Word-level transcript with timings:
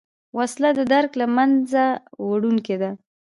وسله 0.37 0.69
د 0.79 0.81
درک 0.93 1.11
له 1.21 1.25
منځه 1.35 1.83
وړونکې 2.27 2.75
ده 2.81 2.91